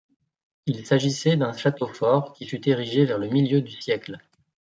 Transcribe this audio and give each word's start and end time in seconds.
Il 0.65 0.83
s'agissait 0.83 1.37
d'un 1.37 1.53
château 1.53 1.85
fort 1.85 2.33
qui 2.33 2.47
fut 2.47 2.67
érigé 2.67 3.05
vers 3.05 3.19
le 3.19 3.27
milieu 3.27 3.61
du 3.61 3.69
siècle. 3.79 4.17